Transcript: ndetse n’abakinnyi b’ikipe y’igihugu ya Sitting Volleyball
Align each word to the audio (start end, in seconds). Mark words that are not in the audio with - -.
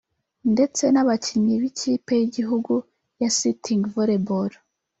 ndetse 0.53 0.83
n’abakinnyi 0.93 1.55
b’ikipe 1.61 2.13
y’igihugu 2.21 2.73
ya 3.21 3.29
Sitting 3.37 3.81
Volleyball 3.93 4.51